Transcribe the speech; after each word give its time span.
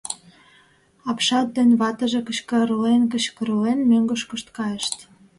Апшат 1.09 1.47
ден 1.55 1.69
ватыже, 1.79 2.19
кычкырлен-кычкырлен, 2.27 3.79
мӧҥгышкышт 3.89 4.47
кайышт. 4.57 4.95